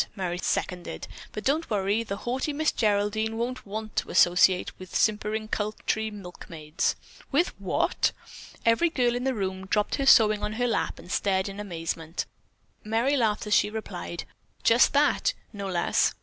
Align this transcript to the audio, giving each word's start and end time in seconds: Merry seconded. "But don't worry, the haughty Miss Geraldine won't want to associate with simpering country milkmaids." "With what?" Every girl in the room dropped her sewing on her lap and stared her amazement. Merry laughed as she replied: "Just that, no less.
Merry 0.15 0.39
seconded. 0.39 1.07
"But 1.31 1.43
don't 1.43 1.69
worry, 1.69 2.01
the 2.01 2.15
haughty 2.17 2.53
Miss 2.53 2.71
Geraldine 2.71 3.37
won't 3.37 3.67
want 3.67 3.95
to 3.97 4.09
associate 4.09 4.71
with 4.79 4.95
simpering 4.95 5.47
country 5.47 6.09
milkmaids." 6.09 6.95
"With 7.31 7.49
what?" 7.61 8.11
Every 8.65 8.89
girl 8.89 9.15
in 9.15 9.25
the 9.25 9.35
room 9.35 9.67
dropped 9.67 9.97
her 9.97 10.07
sewing 10.07 10.41
on 10.41 10.53
her 10.53 10.65
lap 10.67 10.97
and 10.97 11.11
stared 11.11 11.45
her 11.49 11.61
amazement. 11.61 12.25
Merry 12.83 13.15
laughed 13.15 13.45
as 13.45 13.53
she 13.53 13.69
replied: 13.69 14.23
"Just 14.63 14.93
that, 14.93 15.35
no 15.53 15.67
less. 15.67 16.15